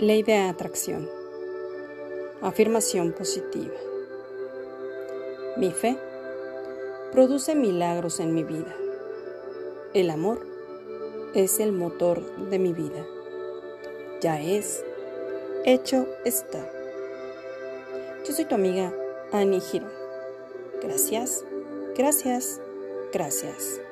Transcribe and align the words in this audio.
Ley 0.00 0.22
de 0.22 0.38
atracción. 0.38 1.06
Afirmación 2.40 3.12
positiva. 3.12 3.74
Mi 5.58 5.72
fe 5.72 5.98
produce 7.12 7.54
milagros 7.54 8.18
en 8.18 8.34
mi 8.34 8.42
vida. 8.42 8.74
El 9.92 10.08
amor 10.08 10.46
es 11.34 11.60
el 11.60 11.72
motor 11.72 12.22
de 12.48 12.58
mi 12.58 12.72
vida. 12.72 13.06
Ya 14.22 14.40
es, 14.40 14.82
hecho 15.66 16.06
está. 16.24 16.66
Yo 18.26 18.32
soy 18.32 18.46
tu 18.46 18.54
amiga 18.54 18.94
Annie 19.32 19.60
Girón. 19.60 19.92
Gracias, 20.82 21.44
gracias, 21.94 22.58
gracias. 23.12 23.82